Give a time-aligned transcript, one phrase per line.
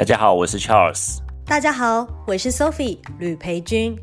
[0.00, 1.18] 大家好，我是 Charles。
[1.44, 3.94] 大家好，我是 Sophie 吕培军。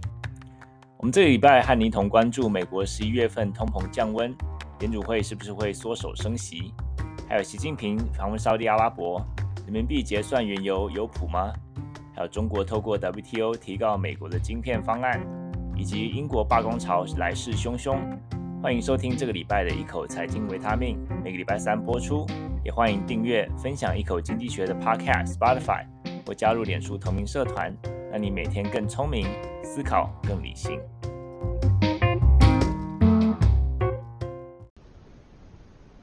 [0.97, 4.31] 我们这个礼拜和您同关注美国十一月份通膨降温，
[4.77, 6.71] 联储会是不是会缩手升息？
[7.27, 9.19] 还有习近平访问沙地阿拉伯，
[9.65, 11.51] 人民币结算原油有谱吗？
[12.15, 15.19] 还有中国透过 WTO 提高美国的晶片方案，
[15.75, 17.97] 以及英国罢工潮来势汹汹。
[18.61, 22.23] 欢迎收听这个礼拜的一口财经维他命，每个礼拜三播出。
[22.67, 25.85] 也欢迎订阅、分享一口经济学的 Podcast Spotify，
[26.25, 27.73] 或加入脸书同名社团，
[28.11, 29.25] 让你每天更聪明，
[29.63, 30.77] 思考更理性。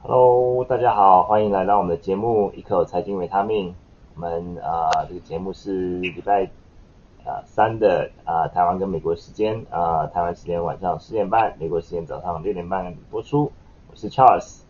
[0.01, 3.75] Hello，大家好，欢迎来到我们的节目一口财经维他命。
[4.15, 6.45] 我们啊、呃，这个节目是礼拜
[7.25, 13.51] 啊、三的啊、台湾跟美国时间啊、台湾时间晚上十点半，美国时间早上六点半播出。
[13.87, 14.64] 我是 Charles。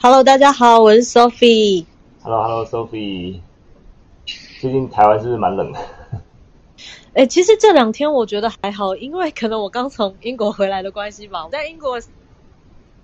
[0.00, 1.84] Hello，大家好，我是 Sophie。
[2.22, 3.40] Hello，Hello，Sophie。
[4.60, 5.78] 最近台湾是不是蛮冷的？
[7.12, 11.44] 哎、欸，其实这两天我觉得还好，因为可能我刚从英国回来的关系吧。
[11.44, 12.08] 我在英国时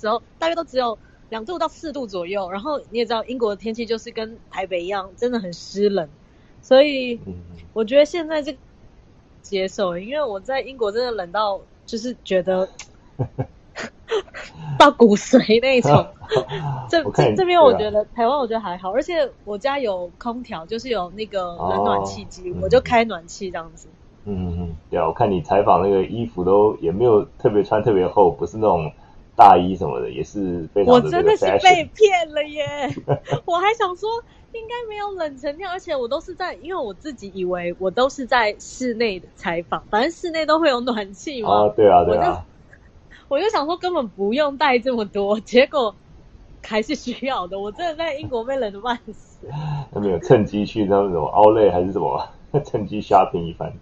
[0.04, 6.08] 候大约都只有两度到四度左右，然后你也知道英国的天气就是跟台北一样，真的很湿冷，
[6.62, 7.20] 所以
[7.72, 8.58] 我觉得现在这个
[9.42, 12.68] 接受，因为我在英国真的冷到就是觉得。
[14.78, 16.06] 到骨髓那种，
[16.90, 23.88] 这这这边我觉得、啊、台湾我觉得还好，而且我家有空调，就是有那个冷暖气机，哦、我就开暖气这样子。
[24.24, 28.90] 嗯嗯，对啊，我看你采访那个衣服都也没有特别穿特别厚，不是那种
[29.36, 30.92] 大衣什么的，也是非常。
[30.92, 32.66] 我真的是被骗了耶！
[33.46, 34.08] 我还想说
[34.52, 41.66] 应该没有冷成这样，而且我都是在，因为我自己以为我都是在室内的采访，反正室内都会有暖气嘛。
[41.66, 42.44] 啊，对啊，对啊。
[43.28, 45.94] 我就想说根本不用带这么多， 结果
[46.62, 47.58] 还是需要的。
[47.58, 49.46] 我真的在英国被冷得半死。
[49.92, 52.28] 他没有趁机去那种 Outlet 还是什么，
[52.64, 53.72] 趁机 shopping 一番。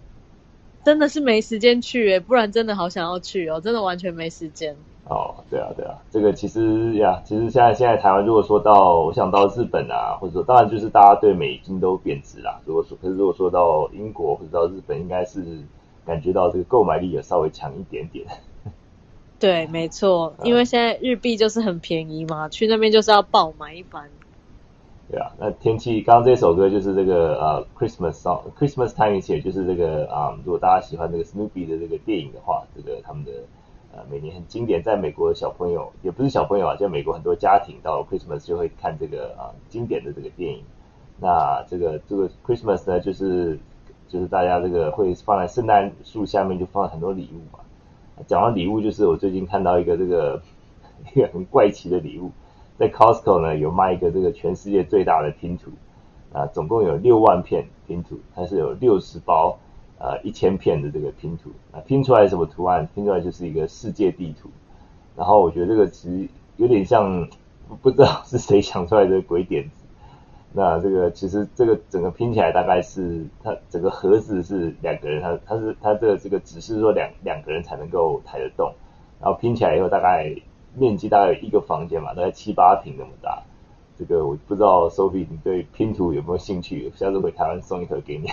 [0.83, 4.75] 真的是没时间去诶，不然真的好想要去哦，真的完全没时间。
[5.09, 12.61] 哦，对啊，对啊，这个其实呀，其实现在现在台湾如果说到，我想到日本啊，或者说当然就是大家对美金都贬值啦。
[12.65, 15.43] 如果说可是如果说到英国或者到日本，应该是
[16.05, 18.25] 感觉到这个购买力也稍微强一点点。
[19.37, 24.09] 对，没错，因为现在日币就是很便宜嘛，去那边就是要爆买一番。
[25.11, 33.31] 对啊，那天气，刚刚这首歌就是这个呃 Christmas song，Christmas time is here，就是这个啊、呃，如果大家喜欢这个 Snoopy 的这个电影的话，这个他们的
[33.93, 40.63] 呃每年很经典，在美国的小朋友也不是小朋友啊，就美国很多家庭到 Christmas 就会看这个啊、呃、经典的这个电影。
[41.19, 43.59] 那这个这个 Christmas 呢，就是
[44.07, 47.59] 就是大家这个会放在圣诞树下面，就放很多礼物嘛。
[48.27, 50.41] 讲到礼物，就是我最近看到一个这个
[51.13, 52.31] 一个很怪奇的礼物，
[52.77, 55.71] 在 Costco 呢有卖一个这个全世界最大的拼图
[56.31, 59.57] 啊，总共有六万片拼图，它是有六十包
[59.99, 62.87] 呃一千片的这个拼图啊，拼出来什么图案？
[62.95, 64.49] 拼出来就是一个世界地图。
[65.15, 67.29] 然后我觉得这个其实有点像，
[67.81, 69.84] 不知道是谁想出来的鬼点子。
[70.57, 78.73] 那这个其实这个整个拼起来大概是它整个盒子是两个人，它它是它的这个只是说两两个人才能够抬得动，
[79.19, 80.33] 然后拼起来以后大概
[80.73, 83.43] 面积大概有一个房间嘛，大概七八平那么大。
[83.97, 86.89] 这个我不知道 Sophie 你对拼图有没有兴趣？
[86.95, 88.29] 下次回台湾送一盒给你。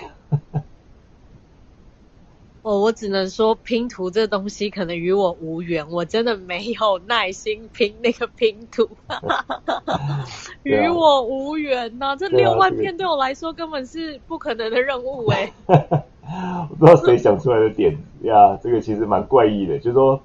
[2.62, 8.88] 哦，我只能说拼图这东西可能与我无缘，我真的没有耐心拼那个拼图，
[10.62, 12.16] 与我无缘呐、啊。
[12.16, 16.04] 这六万片对我来说根本是不可能的任务哎、欸。
[16.70, 19.76] 我不知道谁想出来的点子呀，这个其实蛮怪异的。
[19.78, 20.20] 就是说，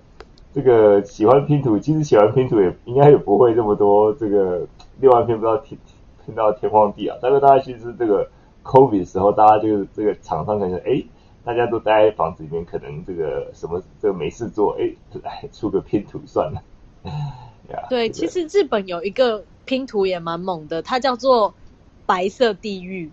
[0.53, 4.13] 这个喜欢拼图，其实喜欢拼图也应该也不会这么多。
[4.13, 4.61] 这个
[5.01, 5.75] 六万片不知道拼
[6.23, 7.17] 拼到天荒地老。
[7.19, 8.29] 但是大家其实这个
[8.63, 11.03] COVID 的时候，大家就是这个厂商感觉哎。
[11.47, 14.93] 大家都待在房子里面，可能这个什么这个没事做，哎，
[15.23, 16.61] 来 出个拼图算了。
[17.89, 21.53] 对，其实日本有一个拼图也蛮猛的，它叫做
[22.05, 23.09] 白色地狱，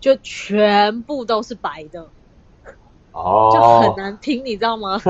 [0.00, 2.08] 就全部都是白的，
[3.12, 5.00] 哦，就很难拼，你知道吗？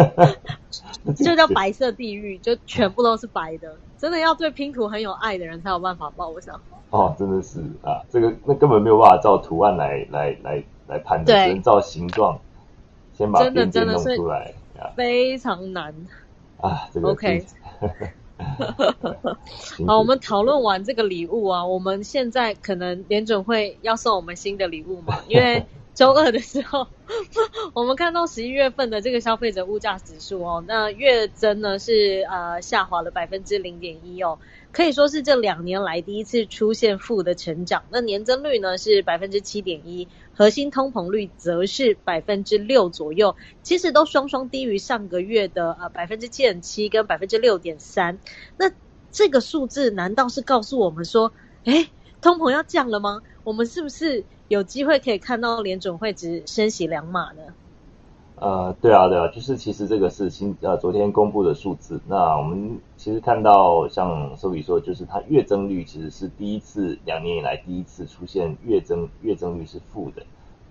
[1.17, 6.29] 就叫白色地狱，就全部都是白的，真的要对拼图很有爱的人才有办法报。
[6.29, 12.39] 我想，哦，真的是啊，这个那根本没有办法照图案来来来来判断，只能照形状。
[13.17, 14.55] 先把边边弄出来，
[14.95, 15.95] 非常难
[16.61, 16.89] 啊！
[16.93, 17.45] 这个 OK，
[19.87, 25.21] 好，我们讨论完这个礼物啊，我们现在可能联准会要送我们新的礼物嘛？
[25.29, 25.65] 因为
[25.95, 26.87] 周二的时候，
[27.73, 34.39] 我们看到十一月份的这个消费者物价指数哦，那月增呢是呃下滑了百分之零点一哦，
[34.73, 37.83] 可以说是这两年来第一次出现负的成长。
[37.89, 48.19] 那年增率呢是百分之七点一，核心通膨率则是百分之六左右，其实都双双低于上个月的呃百分之七点七跟百分之六点三。
[48.59, 48.71] 那
[49.11, 51.33] 这个数字难道是告诉我们说，
[51.65, 51.89] 哎，
[52.21, 53.23] 通膨要降了吗？
[53.45, 54.25] 我们是不是？
[54.49, 57.43] 有机会可以看到联准会只升息两码呢？
[58.39, 61.99] 呃，对啊，对啊，就是其实这个是新呃昨天公布的数字。
[62.07, 70.23] 那我们其实看到像 Sophie 说，就是它月增率其实是第一次两年以来第一次出现月增月增率是负的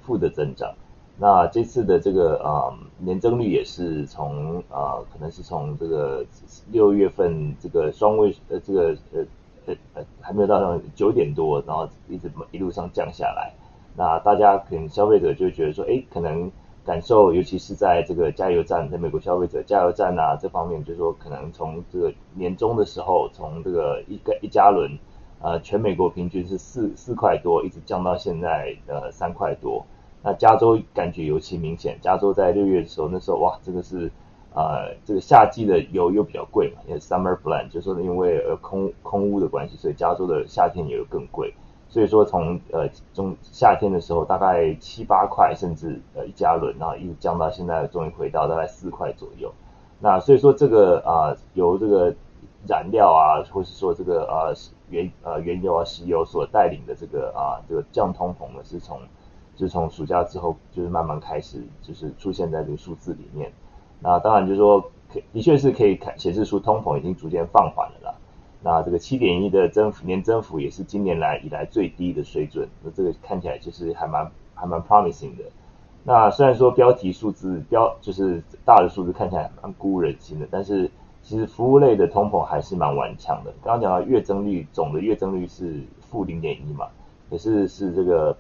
[0.02, 0.76] 负的增长。
[1.18, 6.24] 那这次的这个啊、年增率也是从啊、可能是从这个
[6.72, 9.26] 六月份这个双位呃这个呃
[9.66, 13.54] 呃呃还没有到上九点多，然后一直一路上降下来。
[13.98, 16.52] 那大家可能消费者就觉得说，哎，可能
[16.86, 25.00] 感受，尤其是在这个加油站，在美国消费者加油站啊这方面，就是说可能从这个年终的时候，从这个一个一加仑，
[25.42, 29.84] 呃，全美国平均是四四块多，一直降到现在呃三块多。
[30.22, 34.12] 那加州感觉尤其明显，加州在六月的时候，那时候哇，这个是
[34.54, 41.52] 呃这个夏季的油又比较贵嘛，因为 summer blend，就是说因为呃空空污的关系，所以加州的夏天也更贵。
[41.96, 49.50] 所以说从呃中夏天的时候大概七八块，甚至呃一加仑，然后一直降到现在终于回到大概四块左右。
[50.02, 52.14] 那所以说这个啊、由这个
[52.68, 54.54] 燃料啊，或是说这个呃
[54.90, 59.00] 原呃原油啊石油所带领的这个啊这个降通膨呢，是从
[59.56, 63.50] 就是从暑假之后就是慢慢开始就是出现在这个数字里面。
[64.02, 68.16] 那当然就是说可的确是可以看显示出通膨已经逐渐放缓了啦。
[68.66, 75.44] 那这个七点一的增幅，年增幅也是今年来以来最低的水准，那这个看起来就是还蛮还蛮 promising 的。
[76.04, 80.90] 那虽然说标题数字标就是大的数字看起来蛮鼓舞人心的，但是
[81.22, 83.54] 其实服务类的通膨还是蛮顽强的。
[83.64, 86.88] 刚刚讲到月增率，总的月增率是负零点一嘛，
[87.30, 88.36] 可是是这个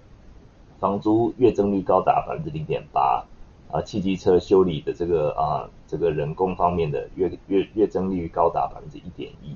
[0.79, 3.23] 房租月增率高达百分之零点八
[3.71, 9.55] 啊，汽机车修理的这个啊这个人工方面的月月月增率高达百分之一点一。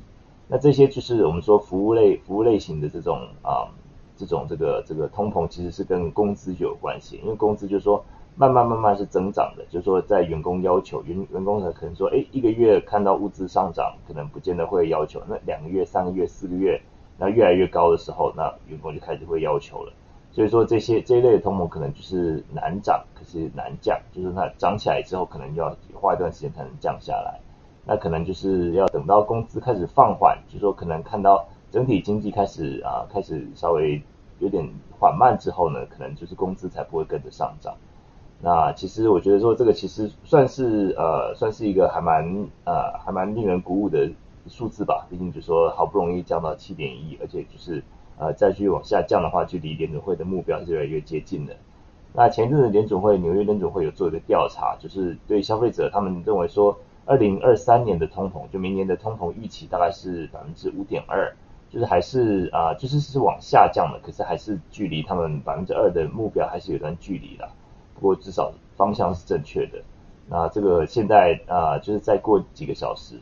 [0.51, 3.69] 那这些就是我们说服务类服务类型的这种啊，
[4.17, 8.03] 这种这个这个通膨其实是跟工资有关系，因为工资就是说
[8.35, 16.81] 慢慢慢慢是增长的，就是说在员工要求员员工可能说，哎，一个月看到物资上涨，可能不见得会要求，那两个月、三个月、四个月，
[17.19, 19.93] 那越来越高的时候，那员工就开始会要求了。
[20.31, 27.39] 所以说这些这一类的通膨可能就是难涨，可是难降，就是它涨起来之后，可能要花一段时间才能降下来。
[27.91, 33.99] 那可能就是要等到工资开始放缓，就是说可能看到整体经济开始啊开始稍微
[34.37, 34.63] 有点
[34.99, 37.73] 缓慢之后呢，可能就是工资才不会跟着上涨。
[38.41, 42.23] 那其实我觉得说这个其实算是呃算是一个还蛮
[42.63, 44.07] 呃还蛮令人鼓舞的
[44.45, 45.07] 数字吧。
[45.09, 47.83] 毕竟就说好不容易降到七点一，而且就是
[48.19, 51.55] 呃再继续往下降的话，距离联准会的目标是越来越接近的。
[52.13, 56.77] 那前一阵子联准会纽约联准会有做一个调查，就是对消费者他们认为说。
[57.09, 61.33] 二零二三年的通膨，就明年的通膨预期大概是百分之五点二，
[61.67, 67.49] 就是还是啊、就是是往下降的，可是还是距离他们百分之二的目标还是有段距离的。
[67.95, 69.81] 不过至少方向是正确的。
[70.27, 73.15] 那这个现在啊、就是再过几个小时，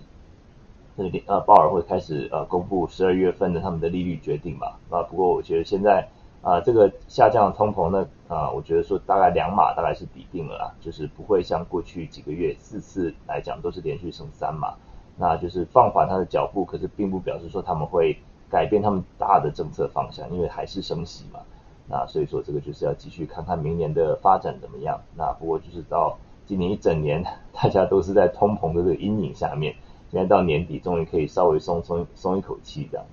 [0.98, 4.78] 那个呃鲍尔会开始呃公布十二月份的他们的利率决定吧。
[4.90, 6.09] 啊，不过我觉得现在。
[6.42, 14.74] 啊、这个下降的通膨呢，啊、我觉得说大概两码大概是比定了啦，就是不会像过去几个月四次来讲都是连续升三码，
[15.18, 18.18] 那就是放缓它的脚步，可是并不表示说他们会
[18.50, 21.42] 改变他们大的政策方向，因为还是升息嘛，
[21.90, 25.02] 那所以说这个就是要继续看看明年的发展怎么样。
[25.18, 29.76] 那不过就是到今年一整年，大家都是在通膨的这个阴影下面，
[30.10, 33.06] 现在到年底终于可以稍微松松松一口气这样。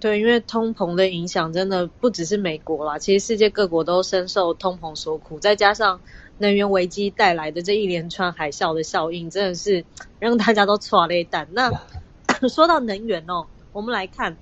[0.00, 6.00] 对，因为通膨的影响真的不只是美国啦，其实世界各国都深受通膨所苦，再加上
[6.38, 9.84] 能源危机带来的这一连串海啸的效应，真的是
[10.20, 11.48] 让大家都错了一蛋。
[11.50, 11.72] 那
[12.48, 14.36] 说到能源哦，我们来看，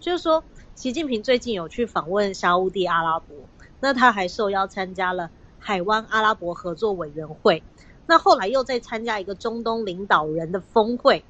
[0.00, 0.42] 就是说
[0.74, 3.36] 习近平最近有去访问沙乌地阿拉伯，
[3.80, 5.28] 那他还受邀参加了
[5.58, 7.62] 海湾阿拉伯合作委员会，
[8.06, 11.22] 那后来又在参加一个中东领导人的峰会，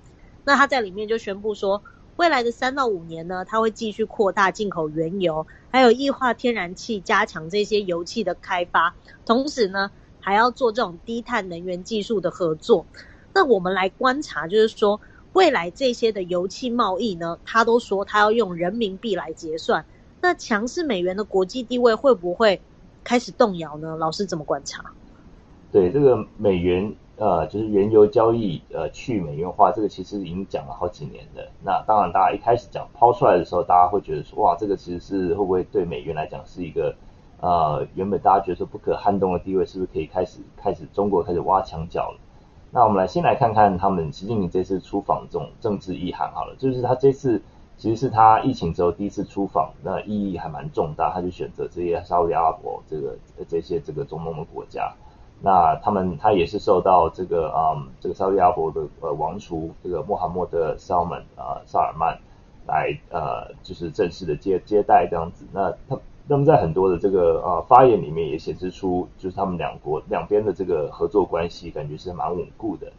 [0.45, 1.83] 那他在里面就宣布说。
[2.17, 9.91] 未来的三到五年呢，它会继续扩大进口原油，还有液化天然气，加强这些油气的开发，同时呢，
[10.21, 12.87] 还要做这种低碳能源技术的合作。
[13.33, 15.01] 那我们来观察，就是说
[15.33, 19.85] 未来这些的油气贸易呢，他都说他要用人民币来结算。
[20.21, 22.61] 那强势美元的国际地位会不会
[23.03, 23.97] 开始动摇呢？
[23.97, 24.93] 老师怎么观察？
[25.73, 31.47] 对这个美元呃，就是原油交易呃去美元化，这个其实已经讲了好几年了。
[31.63, 36.95] 那当然，大家一开始讲抛出来的时候，大家会觉得说，哇，这个其实是会不会对美元来讲是一个
[37.41, 42.19] 呃原本大家觉得说不可撼动的地位，是不是可以开始开始中国开始挖墙脚了？
[42.71, 47.43] 那我们来先来看看他们习近平这次出访这种政治意涵好了，就是他这次
[47.77, 54.93] 其实是他疫情之后第一次出访，那意义还蛮重大，他就选择这些沙乌地阿拉伯这个这些这个中东的国家。
[55.45, 62.17] 那他们他也是受到这个啊、嗯、这个沙特阿拉伯的呃王储这个穆罕默德·萨曼啊萨尔曼
[62.67, 65.45] 来呃就是正式的接接待这样子。
[65.53, 72.93] 那他那么在很多的这个呃发言里面也显示出，就是他们两国两边的这个合作关系感觉是蛮稳固的。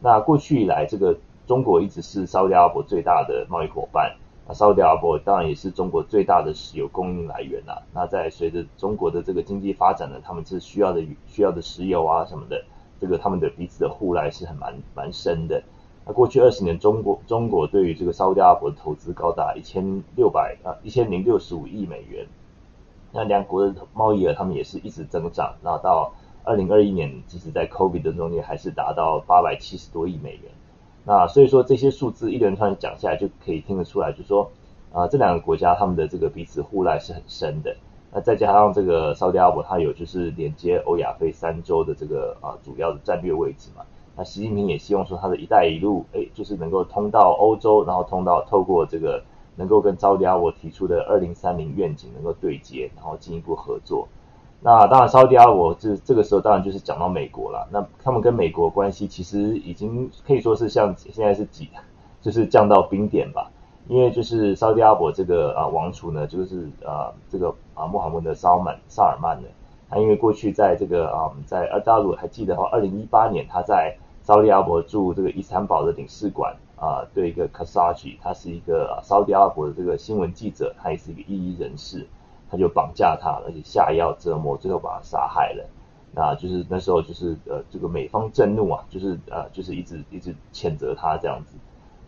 [0.00, 1.14] 那过去以来，这个
[1.46, 4.16] 中国一直是沙特阿拉伯最大的贸易伙伴。
[4.52, 12.64] 沙乌地阿拉伯当然也是中国最大的石油供应来源啦、那在随着中国的这个经济发展呢，他们是需要的需要的石油啊什么的，
[13.00, 15.62] 这个他们的彼此的互赖是很蛮蛮深的。
[16.04, 22.26] 那过去二十年，中国中国对于这个沙乌地阿拉伯的投资高达一千六百啊一千零六十五亿美元。
[23.12, 30.50] 那两国的贸易额他们也是一直增长，那到二零二一年，即使在 COVID 的中间，还是达到八百七十多亿美元。
[31.10, 34.48] 那所以说这些数字一连串讲下来，就可以听得出来，就是说
[34.92, 37.76] 啊、这两个国家他们的这个彼此互赖是很深的。
[38.12, 43.82] 那再加上这个沙乌地阿伯，它有就是连接欧亚非三洲的这个啊主要的战略位置嘛。
[44.16, 49.20] 那习近平也希望说，他的一带一路，哎，就是能够通到欧洲，然后通到透过这个
[49.56, 54.06] 能够跟沙乌地阿伯提出的二零三零愿景能够对接，然后进一步合作。
[54.62, 57.66] 那当然，沙特阿拉伯这这个时候当然就是讲到美国了。
[57.72, 61.70] 那他们跟美国关系其实已经可以说是像现在是几，
[62.20, 63.50] 就是降到冰点吧。
[63.88, 69.48] 因为就是沙特阿拉伯这个啊王储呢，就是啊这个啊穆罕默德·萨尔曼萨尔曼呢，
[69.88, 82.06] 他因为过去在这个啊在呃大陆还记得的话，二零一八年他在沙特阿拉伯驻这个伊斯坦堡的领事馆啊对一个卡萨吉，他是一个沙特阿拉伯的这个新闻记者，他也是一个异议人士。
[82.50, 85.64] 他就绑架他，而且下药折磨，最后把他杀害了。
[86.12, 91.56] 那就是那时候就是呃这个美方震怒啊，就是呃就是一直一直谴责他这样子。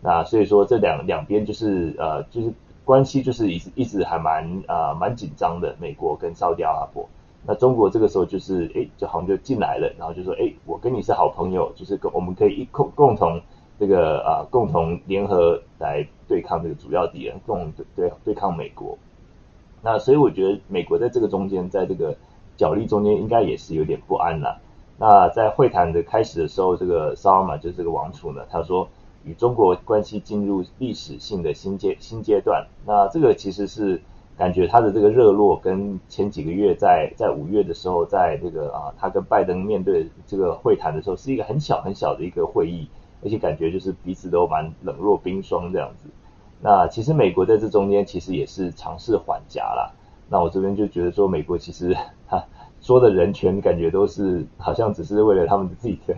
[0.01, 7.07] 那所以说这两两边就是呃就是关系就是一直一直还蛮啊、呃、蛮紧张的，美国跟沙乌地阿拉伯。
[7.45, 13.41] 那中国这个时候就是哎就好像就进来了，然后就说哎我跟你是好朋友，就是跟我们可以一共共同
[13.79, 18.97] 这个啊、呃、共同联合来对抗这个主要敌人，共同对对对抗美国。
[19.83, 22.15] 那所以我觉得美国在这个中间，在这个
[22.55, 24.61] 角力中间，应该也是有点不安了。
[24.97, 28.87] 那在会谈的开始的时候，这个萨尔玛就是这个王储呢，他说
[29.25, 32.65] 与中国关系进入历史性的新阶新阶段。
[32.85, 34.01] 那这个其实是
[34.37, 42.87] 感觉他的这个热络跟前几个月在在五月的时候，在这个啊他跟拜登面对这个会谈的时候，是一个很小很小的一个会议，
[43.21, 46.07] 而且感觉就是彼此都蛮冷若冰霜这样子。
[46.65, 49.91] 那其实美国在这中间其实也是尝试缓颊啦。
[50.29, 51.93] 那我这边就觉得说，美国其实
[52.25, 52.41] 他
[52.79, 56.15] 说的人权感觉都是好像只是为了他们自己的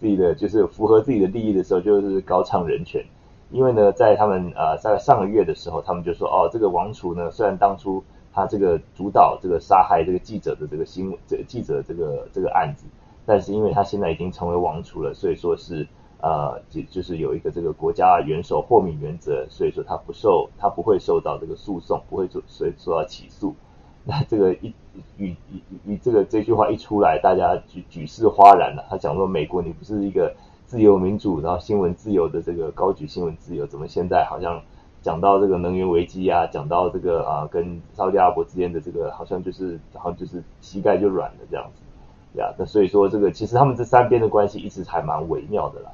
[0.00, 3.04] 自己的就是符合自己的利益的时候，就是高唱人权。
[3.52, 12.88] 因为呢，在他们呃在上个月的时候，他们就说哦，这个王储呢，虽然当初他这个主导这个杀害这个记者的这个新闻这记者这个这个案子，
[13.24, 15.86] 但是因为他现在已经成为王储了，所以说是。
[16.24, 23.54] 呃，就就是有一个这个国家元首豁免原则，所以说他不受，他不会受到这个诉讼，不会受，所以受到起诉。
[24.08, 24.72] 那这个一
[25.18, 28.86] 与与与这个这句话一出来，大家举举世哗然了。
[28.88, 34.62] 他讲说，美国你不是一个自由民主，然后新闻自由的这个高举新闻自由，怎么现在好像
[35.02, 45.90] 讲到这个能源危机啊，讲到这个啊跟沙乌地阿拉伯之间的这个，好像就是好像就是膝盖就软了这样子，呀，那所以说这个其实他们这三边的关系一直还蛮微妙的啦。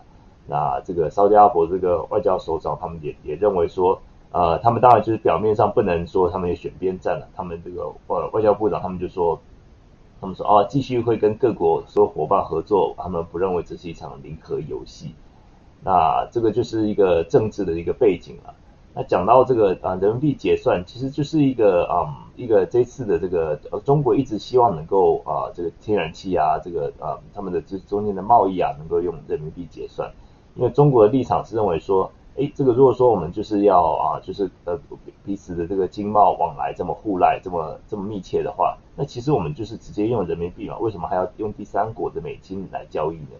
[0.47, 4.01] 那这个沙乌地阿伯这个外交首长，他们也也认为说，
[4.33, 9.41] 呃，他们当然就是表面上不能说他们也选边站了，他们这个外外交部长他们就说，
[10.21, 15.15] 他们说啊，继续会跟各国所有伙伴合作，他们不认为这是一场零和游戏。
[15.83, 18.55] 那这个就是一个政治的一个背景了。
[18.93, 30.11] 那讲到这个啊，人民币结算其实就是一个啊、嗯，一个这次的这个呃，中国一直希望能够啊，这个天然气啊，这个啊，他们的这中间的贸易啊，能够用人民币结算。
[30.61, 34.79] 因为中国的立场是认为说，哎，这个如果说我们就是要啊，就是呃
[35.25, 43.39] 彼此的这个经贸往来这么互赖，这么这么密切的话，那其实我们就是直接用人民币嘛，为什么还要用第三国的美金来交易呢？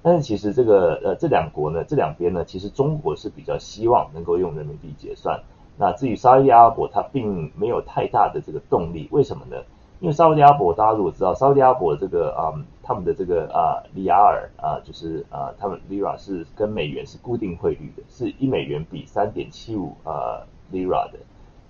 [0.00, 5.38] 但是其实这个呃这两国呢，这两边呢，其实中国是比较希望能够用人民币结算。
[5.76, 9.58] 那至于沙特阿拉伯，它并没有太大的这个动力，为什么呢？
[10.02, 20.42] 因为沙特阿拉伯大家如果知道，沙特阿拉伯这个啊、嗯，他们的这个啊里亚尔啊，就是啊，他们 lira 是跟美元是固定汇率的，是一美元比三点七五啊
[20.72, 21.20] lira 的，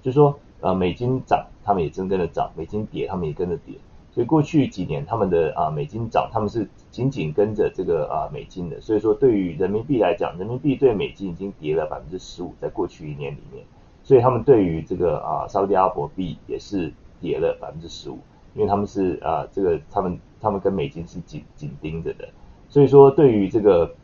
[0.00, 3.74] 就是说呃美金涨，他们也真跟着涨；美金跌，他们也跟着跌。
[4.10, 8.80] 所以过去几年他们的啊美金涨，他们是紧紧跟着这个啊美金的。
[8.80, 13.62] 所以说对于人民币来讲，人民币对美金已经跌了百分之十五，在过去一年里面。
[14.02, 16.90] 所以他们对于这个啊沙特阿拉伯币也是
[17.22, 18.18] 跌了百分之十五，
[18.54, 22.28] 因为他们是啊这个他们他们跟美金是紧紧盯着的。
[22.68, 23.94] 所以说对于这个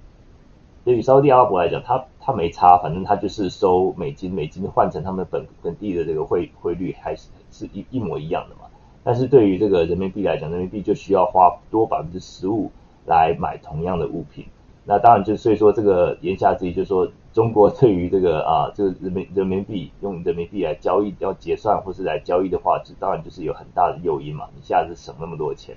[0.84, 8.62] 对于沙特阿拉伯来讲，他他没差，反正他就是收美金，美金换成他们本本地的这个汇汇率还是是一一模一样的嘛。
[9.02, 12.70] 但是对于这个人民币来讲，人民币就需要花多百分之十五
[13.06, 14.46] 来买同样的物品。
[14.90, 25.76] 那当然就所以说这个言下之意就是说，中国对于这个啊这个人民人民币用人民币来交易要结算或是来交易的话，这当然就是有很大的诱因嘛，一下子省那么多钱。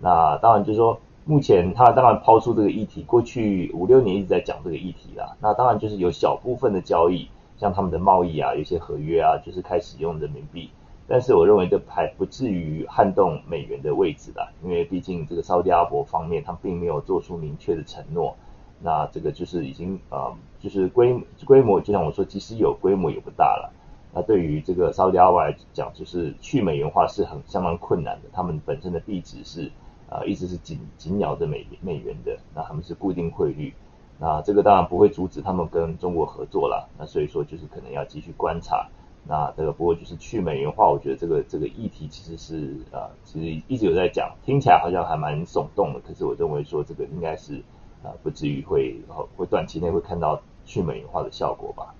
[0.00, 5.36] 那当然就是说，目前他当然抛出这个议题，过去五六年一直在讲这个议题啦。
[5.40, 10.70] 那当然就是有小部分的交易，像他们的贸易啊，有些合约啊，就是开始用人民币。
[11.12, 18.36] 但是我认为这还不至于撼动美元的位置吧，因为毕竟这个沙乌地阿拉伯方面，他并没有做出明确的承诺。
[18.78, 23.72] 那这个就是已经、呃，就是规规模，就像我说，即使有规模也不大了。
[24.14, 28.28] 那对于这个沙乌地阿拉伯来讲，就是去美元化是很相当困难的。
[28.32, 29.66] 他们本身的币值是
[30.08, 32.38] 啊、呃，一直是紧紧咬着美美元的。
[32.54, 33.74] 那他们是固定汇率，
[34.20, 36.88] 那这个当然不会阻止他们跟中国合作了。
[36.96, 38.88] 那所以说，就是可能要继续观察。
[39.28, 46.00] 那这个不过就是去美元化，我觉得这个这个议题其实是啊、呃，其实一直有在讲，听起来好像还蛮耸动的。
[46.00, 47.54] 可是我认为说这个应该是
[48.02, 49.00] 啊、呃，不至于会
[49.36, 51.94] 会短期内会看到去美元化的效果吧。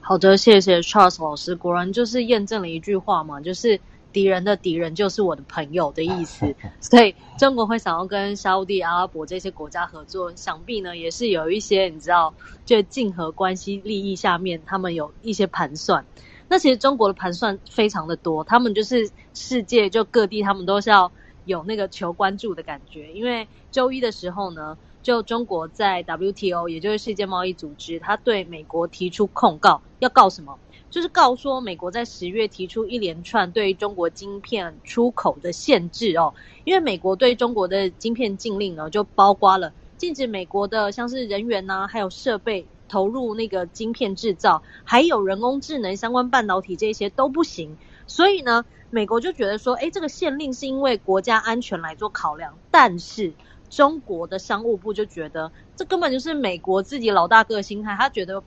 [0.00, 3.80] 好的，谢谢 Charles 老师，果然就是验证了一句话嘛，就是。
[4.12, 16.04] 敌人的敌人就是我的朋友的意思， 所以中国会想要跟沙乌地阿拉伯这些国家合作，想必呢也是有一些你知道，就竞合关系利益下面，他们有一些盘算。
[16.48, 21.10] 那其实中国的盘算非常的多，他们就是世界就各地，他们都是要
[21.46, 23.10] 有那个求关注的感觉。
[23.14, 30.58] 因为周一的时候呢，就中国在 WTO，也就是世界贸易组织，他对美国提出控告，要告什么？
[30.92, 47.78] 就是告说，美国在十月提出一连串对中国晶片出口的限制哦，因为美国对中国的晶片禁令呢，就包括了禁止美国的像是人员呐、啊，还有设备投入那个晶片制造，还有人工智能相关半导体这些都不行。
[48.06, 53.38] 所以呢，美国就觉得说，诶，这个限令是因为国家安全来做考量，但是
[53.70, 58.44] 中国的商务部就觉得这根本就是美国自己老大哥的心态，他觉得。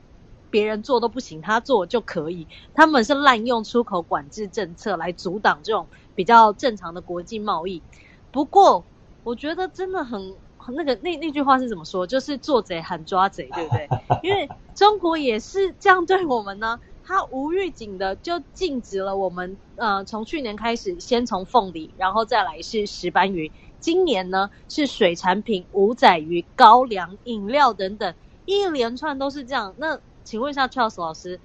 [0.56, 2.48] 别人做都不行，他做就可以。
[2.74, 7.84] 他们是滥用出口管制政策来阻挡这种比较正常的国际贸易。
[8.32, 8.86] 不过，
[9.26, 10.34] 我觉得真的很
[10.70, 12.08] 那个那那句话是怎么说？
[12.08, 13.90] 就是做贼喊抓贼，对不对？
[14.24, 16.80] 因为中国也是这样对我们呢。
[17.08, 28.16] 他无预警的就禁止了我们，呃，从去年开始，先从凤梨，然后再来是石斑鱼，今年呢是水产品、五仔鱼、高粱、饮料等等，
[28.46, 29.76] 一连串都是这样。
[29.78, 31.40] 那请问一下 Charles 老师，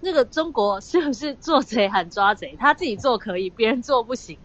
[0.00, 2.56] 那个中国是不是做贼喊抓贼？
[2.58, 4.38] 他自己做可以，别人做不行？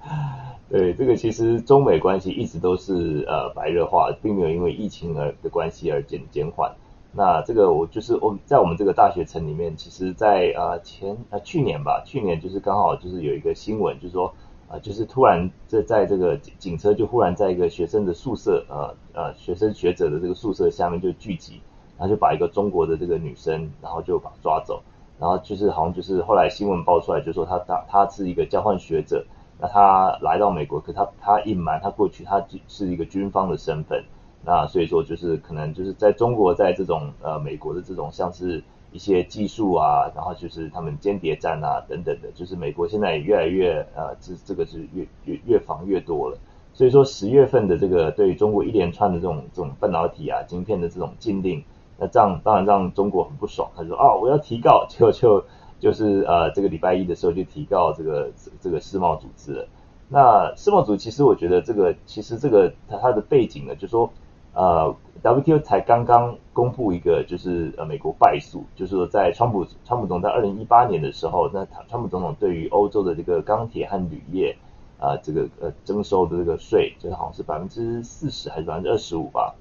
[0.68, 6.76] 对，这个其实中美关系一直都是呃白热化，并没有因为疫情而的关系而减减缓。
[7.12, 14.34] 那这个我就是我在我们这个大学城里面，其实在呃前呃去年吧，去年就是刚好就是有一个新闻，就是说
[14.68, 21.62] 啊、就是突然这在这个警车就忽然在一个学生的宿舍呃呃学生学者的这个宿舍下面就聚集。
[21.98, 24.82] 然后就把一个中国的这个女生，然后就把抓走，
[25.18, 29.24] 然后就是好像就是后来新闻爆出来，就说她她她是一个交换学者，
[29.58, 34.04] 那她来到美国，可她她隐瞒她过去她是一个军方的身份，
[34.44, 46.36] 那所以说就是可能就是在中国在这种呃美国的这种像是一些技术啊，然后就是他们间谍战啊等等的，就是美国现在也越来越呃这这个是越越越防越多了，
[46.74, 51.64] 所以说十月份的这个对于中国一连串的这种这种半导体啊晶片的这种禁令。
[51.98, 55.44] 那这样当然让中国很不爽，他说啊，我要提告，就就
[55.78, 58.30] 就是呃这个礼拜一的时候就提告这个
[58.60, 59.68] 这个世贸组织了。
[60.08, 64.10] 那世贸组其实我觉得这个其实这个它它的背景呢，就说
[64.54, 74.56] 呃 WTO 才刚刚公布一个就是呃美国败诉，就是说在川普川普总统在二零一八年的时候，那川普总统对于欧洲的这个钢铁和铝业
[74.98, 79.54] 啊、这个呃征收的这个税，就是好像是百分之四十还是百分之二十五吧。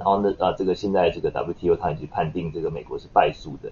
[0.00, 3.70] 然后呢，啊，这个现在这个 WTO 它已经判定这个美国是败诉的。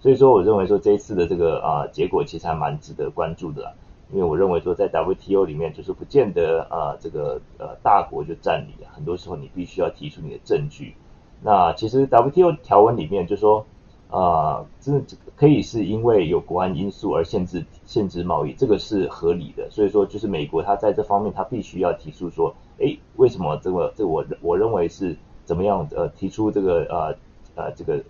[0.00, 3.72] 所以说，我认为说这一次的这个啊结果其实还蛮值得关注的啦，
[4.10, 10.94] 因为我认为说在 WTO 里面就是不见得啊这个呃大国就占理，很多时候你必须要提出你的证据。
[11.42, 13.66] 那其实 WTO 条文里面就说
[14.08, 19.68] 啊，真的可以是因为有国安因素而限制限制贸易，这个是合理的。
[19.70, 27.16] 所以说，就是美国它在这方面它必须要提出说，诶，为什么这个这个我我认为是怎么样呃提出这个呃
[27.54, 28.04] 呃这个。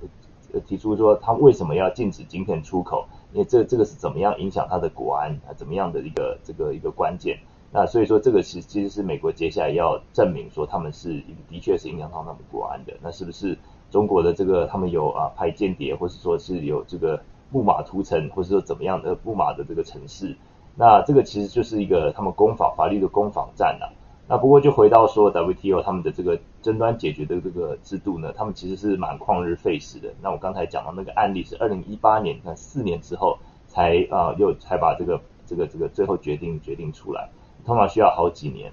[0.66, 3.04] 提出说他为什么要禁止晶片出口？
[3.32, 5.52] 因为这这个是怎么样影响他的国安啊？
[5.54, 7.38] 怎么样的一个这个一个关键？
[7.72, 12.94] 那所以说这个其实其实是美国接下来要证明说他们是的确是影响到他们国安的。
[13.02, 13.58] 那是不是
[13.90, 17.20] 中国的这个他们有啊派间谍，或是说是有这个
[17.50, 20.34] 木马屠城，或是说怎么样的木马的这个城市？
[20.74, 23.86] 那这个其实就是一个他们攻防法律的攻防战呐。
[24.28, 30.12] 那不过就回到说 WTO 他们的这个争端解决的这个制度呢，他们其实是蛮旷日费时的。
[30.20, 37.30] 那我刚才讲到那个案例是二零一八年，那四年之后才啊、又才把这个这个这个最后决定决定出来，
[37.64, 38.72] 通常需要好几年。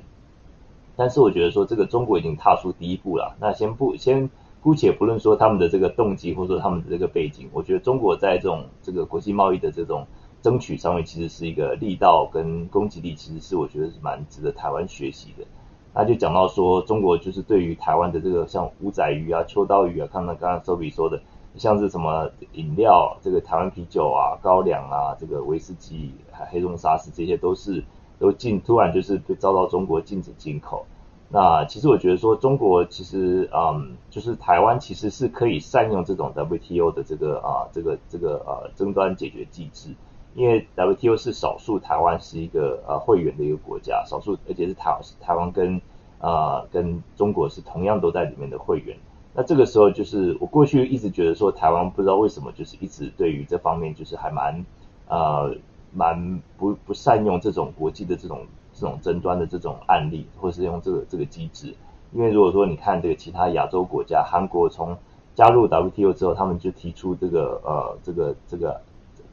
[0.96, 3.36] 但是我觉得说这个中国已经踏出第一步了。
[3.40, 4.28] 那先不先
[4.60, 10.08] 姑且不论说他们的这个动机或者说他们的这个背景，我觉得中国在这种这个国际贸易的这种。
[10.44, 15.46] 争取上面其实是一个力道跟攻击力，其实是我觉得是蛮值得台湾学习的。
[15.96, 21.22] 那就讲到说，中国就是对于台湾的这个像午仔鱼啊、秋刀鱼啊，看到刚刚周比说的，
[21.56, 26.14] 像是什么饮料，这个台湾啤酒啊、高粱啊、这个威士忌、
[26.52, 27.82] 黑松沙士，这些都是
[28.20, 30.86] 都禁，突然就是被遭到中国禁止进口。
[31.30, 39.96] 那其实我觉得说，中国其实嗯，就是台湾其实是可以善用这种 WTO 的这个啊，这个这个呃争端解决机制。
[40.36, 45.80] 因为 WTO 是少数，台湾是一个呃会员的一个国家，少数而且是台台湾跟、
[46.20, 48.98] 呃、跟中国是同样都在里面的会员。
[49.36, 54.66] 那这个时候就是我过去一直觉得说台湾不知道为什么就是一直对于这方面就是还蛮
[55.08, 55.56] 呃
[55.92, 61.76] 蛮不不善用这种国际的这种这种争端的这种案例，或是用这个这个机制。
[62.12, 64.98] 因为如果说你看这个其他亚洲国家，韩国从
[65.36, 68.82] 加入 WTO 之后，他们就提出这个呃这个这个。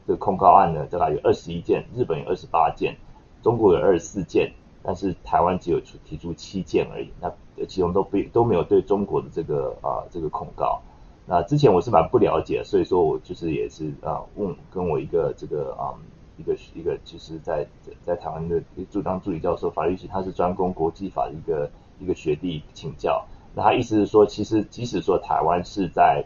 [0.07, 2.97] 这个控告案呢，大概有二十一件，日本有二十八件，
[3.41, 7.09] 中国有二十四件，但是台湾只有出提出七件而已。
[7.19, 7.31] 那
[7.67, 10.81] 其中都不都没有对中国的这个啊这个控告。
[11.27, 15.93] 那之前我是蛮不了解，所以说我就是也是啊问跟我一个这个啊
[16.37, 17.65] 一个一个其实在
[18.01, 23.23] 在台湾的助当助理教授法律系，他是专攻国际法的一个一个学弟请教。
[23.53, 26.25] 那他意思是说，其实即使说台湾是在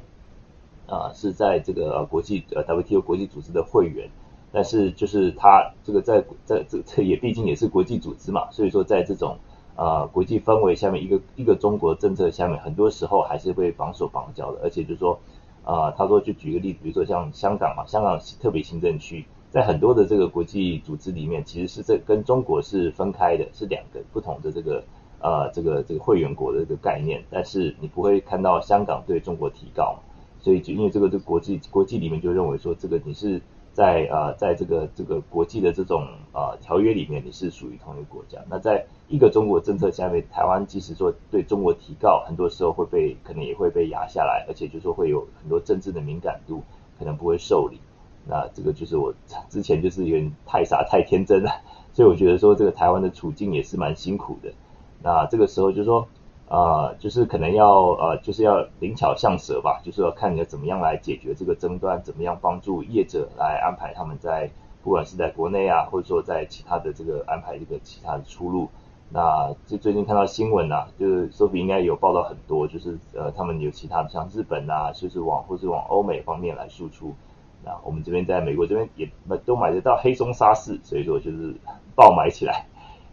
[0.88, 4.10] 啊，是在这个国际呃 WTO 国际组织的会员，
[4.52, 9.38] 但是就是他这个在在这这也毕竟也是国际组织嘛，所以说在这种
[9.76, 15.20] 呃国际氛围下面，一个一个中国政策下面，很多时候还是会绑手绑脚的，而且就是说
[15.64, 24.84] 啊，他说就举个例子，比如说像香港嘛，香港特别行政区，在很多的这个国际组织里面，其实是这跟中国是分开的，是两个不同的这个
[25.20, 29.98] 呃这个这个会员国的这个概念，但是你不会看到香港对中国提告。
[30.46, 33.42] 所以就因为这个这国际国际里面就认为说，这个你是
[33.74, 38.38] 在啊、在这个这个国际的这种啊、呃、条约里面，你是属于同一个国家。
[38.48, 46.62] 那在一个中国政策下面，台湾即使说对中国提告，很多时候会被可能也会被压下来，而且就是说会有很多政治的敏感度，
[47.00, 47.80] 可能不会受理。
[48.28, 49.12] 那这个就是我
[49.50, 51.50] 之前就是有点太傻太天真了，
[51.92, 54.54] 所以我觉得说这个台湾的处境也是蛮辛苦的。
[55.02, 56.08] 那这个时候就是说。
[56.48, 64.52] 啊、呃，就是可能要呃，就是要灵巧像蛇吧，就是要看你要怎么样来解决这个争端，怎么样帮助业者来安排他们在
[64.84, 68.70] 不管是在国内啊，或者说在其他的这个安排这个其他的出路。
[69.10, 77.16] 那就最近看到新闻啊，就是 Sophie 应该有报道很多，就是呃，他们有其他的像日本啊，就是往或是往欧美方面来输出。
[77.64, 79.10] 那我们这边在美国这边也
[79.46, 81.56] 都买得到黑松沙士，所以说就是
[81.96, 82.68] 爆买起来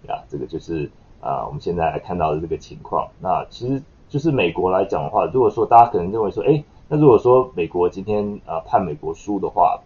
[0.06, 0.90] 啊，这个就是。
[1.22, 9.80] 啊，我们现在看到的这个情况，那其实就是美国来讲的话，如果说大家可能认为说，哎，那如果说美国今天啊判美国输的话，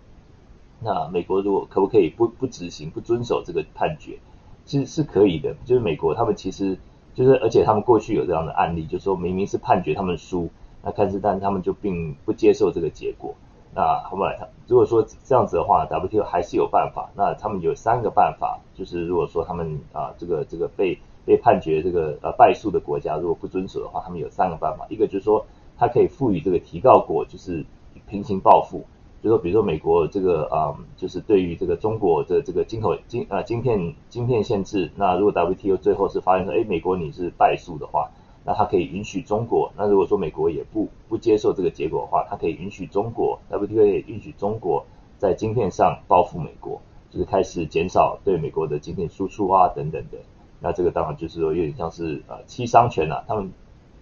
[0.81, 4.19] 那美国如果可不可以不不执行、不遵守这个判决？
[4.65, 5.55] 其实是可以的。
[5.65, 6.77] 就是美国他们其实
[7.15, 10.49] 就是，而且他们过去有这样的案例，就是说明明是判决他们输，
[10.83, 13.35] 那但是但他们就并不接受这个结果。
[13.75, 17.11] 那后来他如果说这样子的话，WTO 还是有办法。
[17.15, 24.87] 那他们有三个办法，就是如果说他们啊这个这个被被判决这个呃败诉的国家，如果不遵守的话，他们有三个办法。
[24.89, 25.45] 一个就是说，
[25.77, 27.67] 他可以赋予这个提告国就是
[28.09, 28.85] 平行报复，
[29.23, 38.11] 就说比如说美国这个啊、嗯，就是对于这个中国的这个进口晶啊晶片晶片限制，那如果 WTO 最后是发现说，哎，美国你是败诉的话，
[38.45, 44.87] 那它可以允许中国，那如果说美国也不不接受这个结果的话，它可以允许中国，WTO 也允许中国
[45.19, 50.19] 在晶片上报复美国，就是开始减少对美国的晶片输出啊等等的。
[50.61, 53.51] 那这个当然就是说有点像是呃七伤拳啊，他们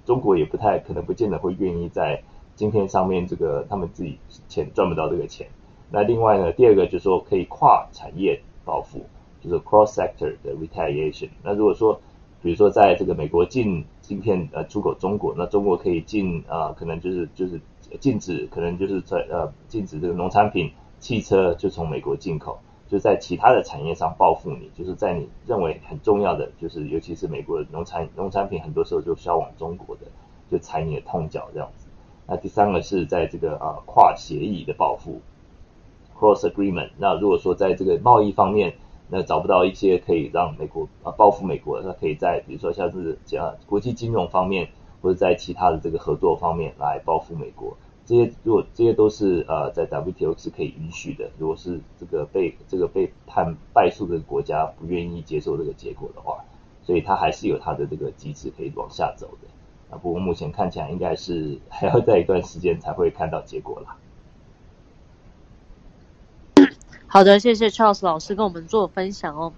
[0.04, 2.22] 中国也不太可能不见得会愿意在
[2.54, 5.48] 晶片上面这个他们自己钱赚不到这个钱。
[5.90, 9.04] 那另外呢，第二个就是说可以跨产业报复，
[9.40, 11.28] 就是 cross sector 的 retaliation。
[11.42, 12.00] 那如果说
[12.42, 17.60] 比如说在这个美国进晶片呃出口中国，那中国可以进啊、可能就是就是
[18.00, 22.58] 禁止，可能就是在呃禁止这个农产品、汽车就从美国进口。
[22.86, 30.02] 就在其他的产业上报复你，就是在你认为很重要的，就是尤其是美国的农产农产品，很多时候就销往中国的，
[30.50, 31.88] 就踩你的痛脚这样子。
[32.26, 35.20] 那第三个是在这个啊跨协议的报复
[36.18, 36.90] ，cross agreement。
[36.98, 38.74] 那如果说在这个贸易方面，
[39.08, 44.68] 那找不到一些可以让美国啊报复美国，那可以在比如说像是讲国际金融方面，
[45.02, 47.76] 或者在其他的这个合作方面来报复美国。
[48.06, 56.44] 这些如果这些都是呃在 WTO 是可以允许的，如果是这个被这个被判败诉的国家不愿意接受这个结果的话，
[56.82, 59.48] 所以它还是有它的这个机制可以往下走的。
[59.94, 63.96] 啊，不过目前看起来应该是还要再一段时间才会看到结果啦。
[67.06, 69.52] 好的，谢谢 Charles 老师跟我们做分享哦。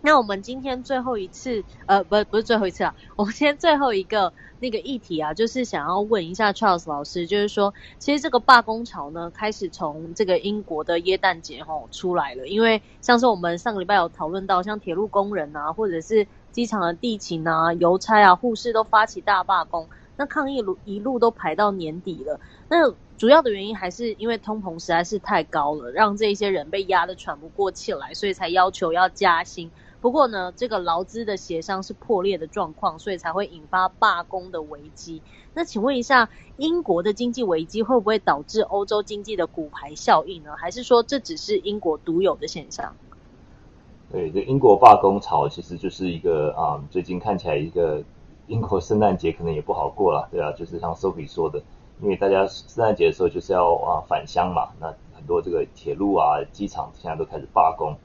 [0.00, 4.32] 那我们今天最后一次，呃，不，不是最后一次啊，我们今天最后一个
[4.64, 29.70] 那个议题啊，就是想要问一下 Charles 老师，就是说，其实这个罢工潮呢，开始从这个英国的耶诞节吼出来了，因为像是我们上个礼拜有讨论到，像铁路工人啊，或者是机场的地勤啊、邮差啊、护士都发起大罢工，那抗议路一路都排到年底了，那主要的原因还是因为通膨实在是太高了，让这些人被压得喘不过气来，所以才要求要加薪。
[30.04, 35.22] 不过呢，这个劳资的协商是破裂的状况，所以才会引发罢工的危机。
[35.54, 40.56] 那请问一下，英国的经济危机会不会导致欧洲经济的骨牌效应呢？
[40.58, 42.94] 还是说这只是英国独有的现象？
[44.12, 48.04] 对，这英国罢工潮其实就是一个啊、最近看起来一个
[48.46, 51.62] 英国圣诞节可能也不好过了，对啊，就是像 Sophie 说的，
[52.02, 57.96] 因为大家圣诞节的时候就是要啊返乡嘛，那很多这个铁路啊、机场现在都开始罢工。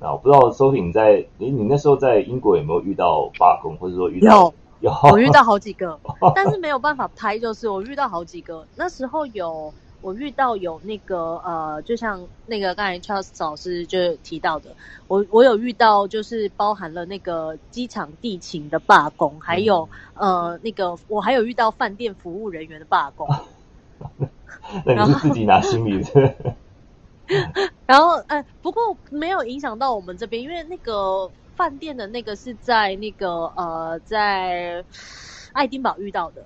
[0.00, 5.98] 那我不知道 Sophie 你在你你那时候在英国有没有遇到罢工，或者说遇到有有我遇到好几个，
[6.34, 8.66] 但是没有办法拍，就是我遇到好几个。
[8.76, 14.70] 那时候有我遇到有那个呃，就像那个刚才 Charles 老师就提到的，
[15.08, 23.26] 我我有遇到就是包含了那个机场地勤的罢工，还有、嗯、呃那个我还有遇到饭店服务人员的罢工。
[24.84, 26.34] 那你是自己拿行李的？
[27.86, 34.84] 然后，哎，不过没有影响到我们这边，因为那个饭店的那个是在那个呃，在
[35.52, 36.44] 爱丁堡遇到的。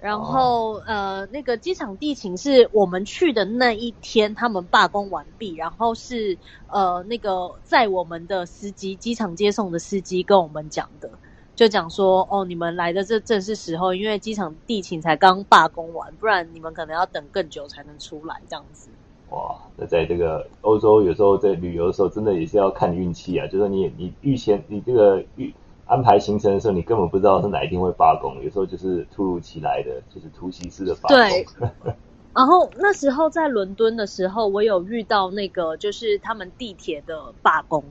[0.00, 11.08] 然后，呃，那个机场地勤是我们去的那一天，他们罢工完毕，然后是呃，那个在我们的司机，机场接送的司机跟我们讲的，
[11.54, 18.90] 就讲说，哦，你们来的这正是时候，因为机场地勤才刚罢工完，不然你们可能要等更久才能出来，这样子。
[19.32, 23.46] 哇，那在这个欧洲，有时候在旅游的时候，真的也是要看运气啊。
[23.46, 25.52] 就是说你你预先你这个预
[25.86, 31.16] 安排行程的时候，你根本不知道是哪一天会罢工，有时候就是突如其来的，就是突袭式的罢工。
[31.16, 31.46] 对。
[32.34, 37.84] 然后那时候在伦敦的时候，我有遇到那个就是他们地铁的罢工。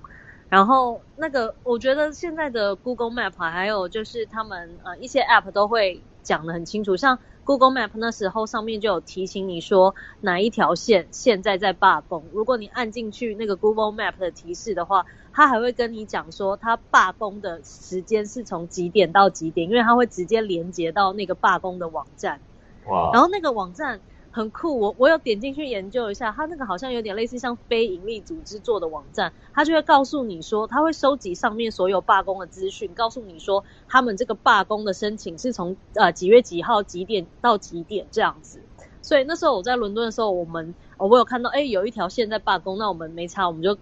[0.52, 7.18] 然后那个我觉得现在的 Google Map 还有就是他们呃一些 App 都会讲的很清楚，像。
[7.44, 12.24] Google Map 那时候上面就有提醒你说哪一条线现在在罢工。
[12.32, 22.40] 如果你按进去那个 Google Map 的提示的话，它还会跟你讲说它罢工的时间是从几点到几点，因为它会直接连接到那个罢工的网站。
[22.86, 23.10] 哇！
[23.12, 24.00] 然后那个网站。
[24.32, 38.62] 很酷，我我有点进去研究一下，它那个好像有点类似像非营利组织做的网站，它就会告诉你说，它会收集上面所有罢工的资讯，告诉你说他们这个罢工的申请是从呃几月几号几点到几点这样子。
[39.02, 43.78] 所以那时候我在伦敦的时候，我们我有看到，哎，有一条线在罢工，那我们没差，我们就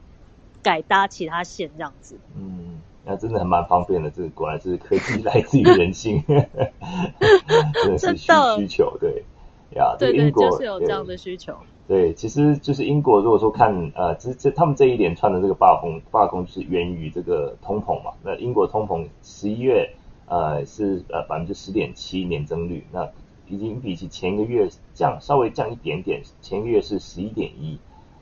[0.63, 2.17] 改搭其他线这样子。
[2.35, 6.23] 嗯，那真的还蛮方便的，这个果然是科技 来自于人性，
[7.83, 9.23] 真的是需需求对。
[9.75, 11.53] 呀，这个英国就是有这样的需求。
[11.87, 18.11] 对，其实就是英国，如果说看呃，这这他们这一连串的这个罢工，罢工是源于这个通膨嘛。
[18.23, 19.89] 那英国通膨十一月
[20.27, 23.09] 呃是呃百分之十点七年增率，那
[23.47, 27.79] 已经比起前一个月降稍微降一点点，前一个月是十一点一。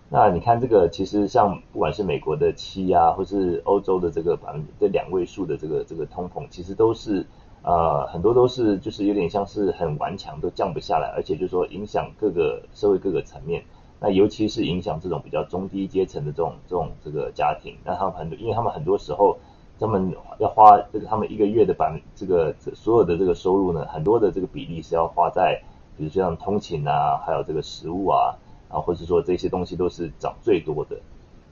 [0.09, 7.25] 那你看这个，其实像不管是美国的七啊，或是欧洲的这个百分之这两位数的这个这个通膨，其实都是。
[7.67, 13.61] 呃，很多都是就是有点像是很顽强，都降不下来，而且就是说影响各个社会各个层面。
[13.99, 19.37] 那尤其是影响这种比较中低阶层的这种这种这个家庭，那他们很多，因为他们很多时候
[19.77, 25.61] 他们要花这个他们一个月的版这个所有的这个收入呢，很多的这个比例是要花在，
[25.97, 28.33] 比如像通勤啊，还有这个食物啊，
[28.69, 30.95] 啊，或者说这些东西都是涨最多的。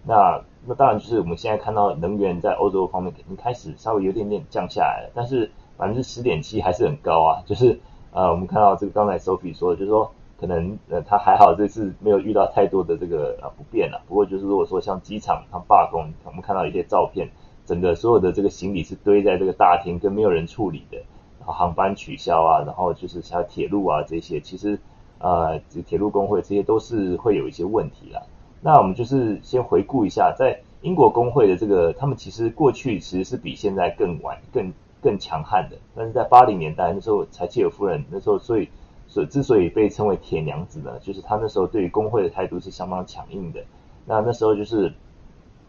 [0.06, 7.44] 那那当然就是我们现在看到能源在欧洲方面已经开始稍微有点点降下来了，但是百分之十点七还是很高啊。
[7.46, 7.80] 就是
[8.12, 10.12] 呃，我们看到这个刚才 Sophie 说的，就是说。
[10.38, 14.02] 可能呃，他还好，这次没有遇到太多的这个呃不便了。
[14.06, 17.30] 不过就是如果说像机场他罢工，我们看到一些照片，
[17.66, 20.98] 整个所有的这个行李是堆在这个大厅，跟没有人处理的。
[21.40, 24.78] 然后航班取消啊，然后就是像铁路啊这些，其实
[25.20, 28.22] 呃，铁路工会这些都是会有一些问题啦。
[28.60, 34.74] 那我们就是先回顾一下，在英国工会的这个，他们其实过去其实是比现在更晚、更
[35.06, 35.78] 更强悍的。
[35.96, 38.68] 但是在八零年代那时候，柴契尔夫人那时候，所以。
[39.08, 43.64] 所之所以被称为铁娘子呢，就是他那时候对于工会的态度是相当强硬的。
[44.04, 44.92] 那那时候就是，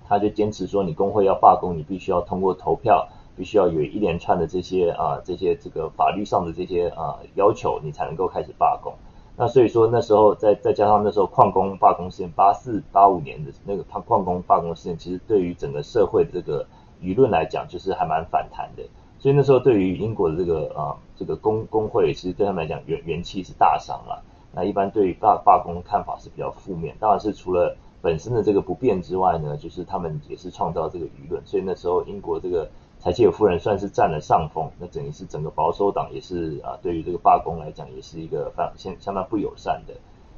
[0.08, 8.94] 他就坚持说，你工会要罢工，你必须要通过投票，必须要有一连串的这些啊这些这个法律上的这些啊要求，你才能够开始罢工。
[9.36, 16.66] 那所以说那时候再再加上那时候矿工罢工事件，八四八五年的那个矿矿工罢工事件，其实对于整个社会这个
[17.02, 18.82] 舆论来讲，就是还蛮反弹的。
[19.26, 24.22] 所以那时候对于英国的这个啊这个工工会，其实对他们来讲元元气是大伤了。
[24.52, 31.44] 那一般对于罢罢工的看法是比较负面，当然是除了本身的这个不便之外呢，就是他们也是创造这个舆论。
[31.44, 39.94] 所以那时候英国这个柴契尔夫人算是占了上风，那等于是整个保守党也是啊对于这个罢工来讲也是一个相相相当不友善的。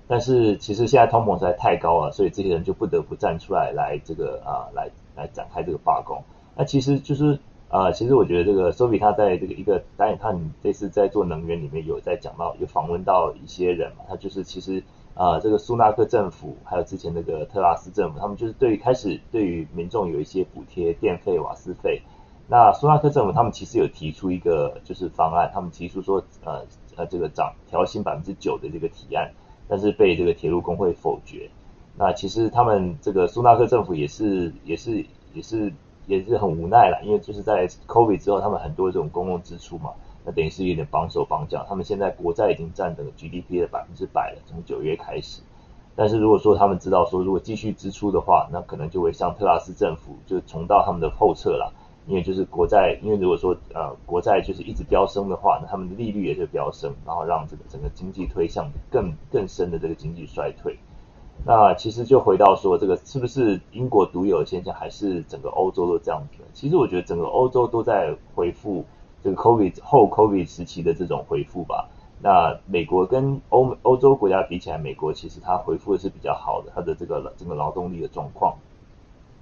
[0.07, 6.23] 但是其实现在通膨实在太高了，所以这些人就不得不站出来来这个啊来来展开这个罢工。
[6.57, 7.39] 那其实就是。
[7.71, 22.01] 啊、呃，其实我觉得这个 Sophie 他在这个一个导演，他这次在做能源里面有在讲到，有访问到一些人嘛，他就是其实啊、呃，这个苏纳克政府还有之前那个特拉斯政府，他们就是对于开始对于民众有一些补贴电费、瓦斯费。
[22.47, 26.65] 那苏纳克政府他们其实有提出一个就是方案，他们提出说呃
[26.97, 29.31] 呃这个涨调薪百分之九的这个提案，
[29.69, 31.51] 但是被这个铁路工会否决。
[31.99, 35.05] 那其实他们这个苏纳克政府也是也是
[35.35, 35.71] 也是。
[36.09, 39.93] 也是很无奈了，因为就是在 COVID 之后，他们很多这种公共支出嘛，
[40.25, 41.65] 那等于是有点绑手绑脚。
[41.69, 45.43] 他们现在国债已经占整个 GDP 的百分之百了，从九月开始。
[45.95, 51.73] 但是如果说他们知道说，如果继续支出的话，那可能就会像特拉斯政府就重到他们的后撤了。
[52.07, 60.79] 因为就是国债，因为如果说呃国债就是一直飙升的话，那他们的利率也是飙升，然后让这个整个经济推向更更深的这个经济衰退。
[61.45, 66.43] 那其实就回到说，这个是不是英国独有的现象，还是整个欧洲都这样子？
[66.53, 68.85] 其实我觉得整个欧洲都在恢复
[69.23, 71.89] 这个 COVID 后 COVID 时期的这种恢复吧。
[72.21, 78.57] 那美国跟欧欧洲国家比起来，美国其实它恢复的是比较好的，它的这个整个劳动力的状况。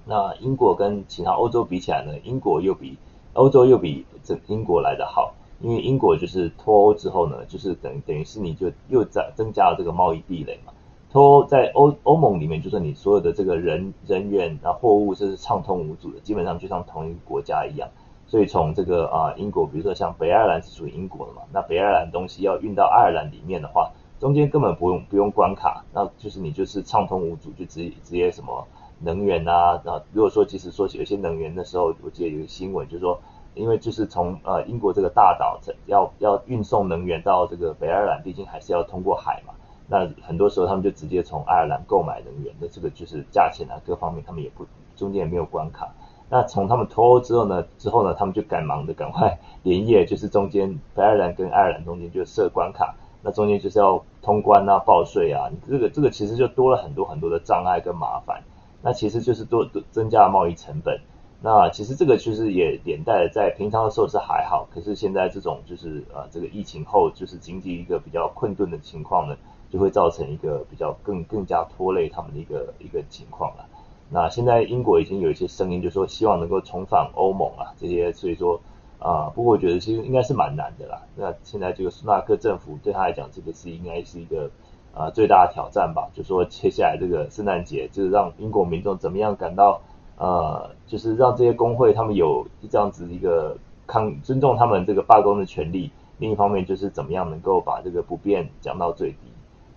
[0.05, 2.97] 那英国跟其他欧洲比起来呢，英国又比
[3.33, 10.71] 欧洲又比这英国来得好，因为英国就是脱欧之后呢，就是等等于是你就又在增加了这个贸易壁垒嘛。
[11.09, 17.89] 脱欧在欧欧盟里面，就是你所有的这个人人员啊货物，是畅通无阻的，基本上就像同一个国家一样。
[18.25, 23.89] 所以从这个啊英国，比如说像北爱尔兰是属于英国的嘛，那北爱尔兰东西要运到爱尔兰里面的话，
[24.19, 28.67] 中间根本不用不用关卡，那就是你就是畅通无阻，就直接直接什么
[28.99, 33.17] 能源啊，那如果说其实说起有些能源的时候，我记得有个新闻就是说，
[33.55, 39.53] 因为就是从呃英国这个大岛要要运送能源到这个北爱尔兰，毕竟还是要通过海嘛。
[39.87, 45.89] 那很多时候他们就直接从爱尔兰购买能源，那这个就是价钱啊各方面他们也不中间也没有关卡。
[46.29, 58.43] 那从他们脱欧之后呢，之后呢他们就赶忙的赶快连夜，就是中间北爱尔兰跟爱尔兰中间就设关卡，那中间就是要通关啊报税啊，这个这个其实就多了很多很多的障碍跟麻烦，
[58.81, 60.99] 那其实就是多多增加了贸易成本。
[61.39, 69.37] 那其实这个其实也连带的在平常的时候是还好，可是现在这种就是呃这个疫情后就是经济一个比较困顿的情况呢。
[69.69, 73.65] 就会造成一个比较更更加拖累他们的一个一个情况了。
[74.09, 78.59] 那现在英国已经有一些声音，就说希望能够重返欧盟啊，这些所以说
[78.99, 80.99] 啊、不过我觉得其实应该是蛮难的啦。
[81.15, 84.49] 那现在这个苏纳克政府对他来讲，这个是应该是一个
[84.91, 86.09] 啊、最大的挑战吧。
[86.15, 89.79] 就说接下来这个圣诞节，就是让英国民众怎么样感到
[90.17, 95.91] 呃，就是让这些工会他们有这样子一个抗尊重他们这个罢工的权利。
[96.17, 99.17] 另一方面就是怎么样能够把这个不便降到最低。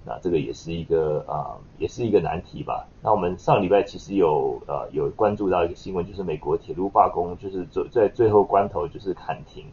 [0.04, 2.86] 那这个也是一个啊、也是一个难题吧。
[3.02, 9.66] 那我们上礼拜其实有呃有关注到一个新闻，就是美国铁路罢工，就是在在最后关头就是喊停。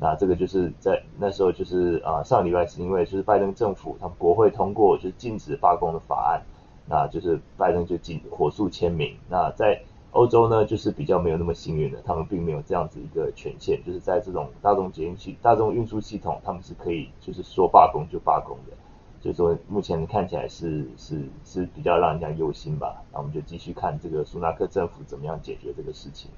[0.00, 6.42] 那这个就是在那时候就是啊上礼拜是因为就是拜登政府他们国会通过就是禁止罢工的法案，
[6.88, 9.16] 那就是拜登就进火速签名。
[9.28, 9.80] 那在
[10.12, 18.76] 欧洲呢，就是比较没有那么幸运的，他们并没有这样子一个权限，就是在这种大众捷运系、大众运输系统，他们是可以就是说罢工就罢工的。
[19.20, 23.02] 所以说目前看起来是是是比较让人家忧心吧。
[23.12, 26.30] 那我们就继续看这个苏纳克政府怎么样解决这个事情。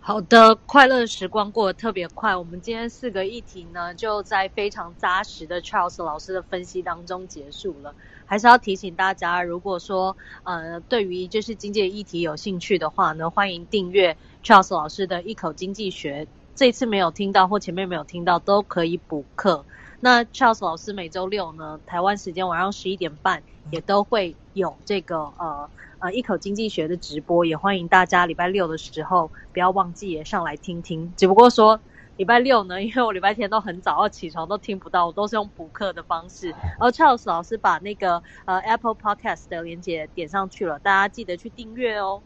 [0.00, 2.36] 好的，快乐时光过得特别快。
[2.36, 7.94] 我们今天四个议题呢，就在非常扎实的 Charles 老师的分析当中结束了。
[8.26, 16.26] 还是要提醒大家，如果说呃对于就是经济议题有兴趣的话呢，欢迎订阅 Charles 老师的一口经济学。
[16.54, 19.64] 这次没有听到或前面没有听到都可以补课。
[20.04, 25.70] 那 Charles 老师每周六呢，台湾时间晚上十一点半也都会有这个呃。
[26.00, 31.10] 呃，一口经济学的直播也欢迎大家礼拜六的时候不要忘记也上来听听。
[31.16, 31.80] 只不过说
[32.18, 36.54] 礼拜六呢，因为我礼拜天都很早要起床，都听不到，我都是用补课的方式。
[36.78, 42.22] 而 Charles 老师把那个呃 Apple Podcast 的连接点上去了，大家记得去订阅哦。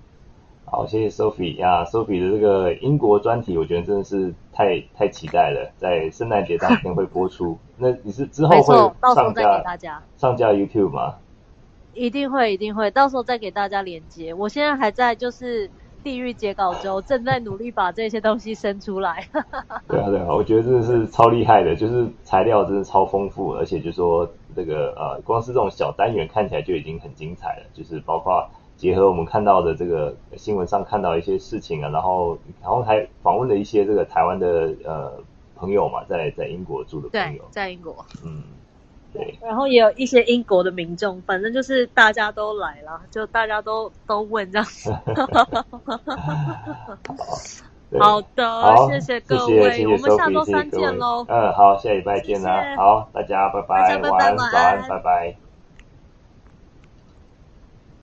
[0.70, 7.58] 好，谢谢 Sophie 呀，Sophie 的这个英国专题，我觉得真的是太太期待了，在圣诞节当天会播出。
[7.78, 11.14] 那你是之后会上到时候再给大家上架 YouTube 吗？
[11.94, 14.32] 一定会，一定会，到时候再给大家连接。
[14.34, 15.68] 我现在还在就是
[16.04, 19.26] 地狱截稿中，正在努力把这些东西生出来。
[19.88, 27.66] 对啊，对啊，我觉得真的是超厉害的，就是材料真的超丰富，而且就说这个呃，光是这种小单元看起来就已经很精彩了。
[27.72, 28.48] 就是包括
[28.78, 35.12] 结合我们看到的这个新闻上看到一些事情啊，然后然后还访问了一些这个台湾的呃
[35.54, 38.42] 朋友嘛，在在英国住的朋友，在英国，嗯。
[39.10, 44.92] 对，然后也有一些英国的民众，反正就是大家都来了，就大家都都问这样子。
[47.98, 51.24] 好的，好谢谢各位，我们下周三见喽。
[51.26, 52.76] 嗯，好，下礼拜见啦。
[52.76, 55.47] 好，大家拜拜，大家拜拜，晚安，晚安，拜拜。